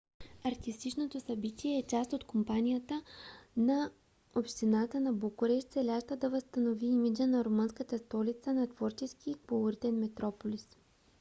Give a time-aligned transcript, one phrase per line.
[0.43, 3.01] артистичното събитие е и част от кампанията
[3.57, 3.91] на
[4.35, 10.67] общината на букурещ целяща да възстанови имиджа на румънската столица на творчески и колоритен метрополис